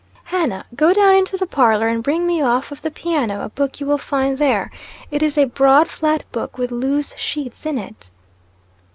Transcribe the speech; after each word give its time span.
"Hannah 0.23 0.65
Go 0.75 0.93
down 0.93 1.13
into 1.13 1.37
the 1.37 1.45
parlor, 1.45 1.87
and 1.87 2.01
bring 2.01 2.25
me 2.25 2.41
off 2.41 2.71
of 2.71 2.81
the 2.81 2.89
piano 2.89 3.45
a 3.45 3.49
book 3.49 3.79
you 3.79 3.85
will 3.85 3.99
find 3.99 4.39
there. 4.39 4.71
It 5.11 5.21
is 5.21 5.37
a 5.37 5.45
broad 5.45 5.87
flat 5.89 6.23
book, 6.31 6.57
with 6.57 6.71
loose 6.71 7.13
sheets 7.17 7.67
in 7.67 7.77
it." 7.77 8.09